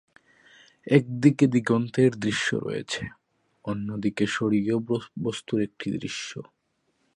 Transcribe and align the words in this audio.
একদিকে 0.87 1.45
দিগন্তের 1.47 2.11
দৃশ্য 2.19 2.47
রয়েছে; 2.57 3.03
অন্যদিকে, 3.65 4.23
স্বর্গীয় 4.27 4.77
বস্তুর 5.23 5.59
একটি 5.61 5.87
দৃশ্য। 5.97 6.29